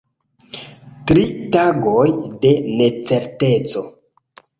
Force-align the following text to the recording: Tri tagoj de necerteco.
Tri 1.11 1.25
tagoj 1.55 2.05
de 2.45 2.53
necerteco. 2.79 3.85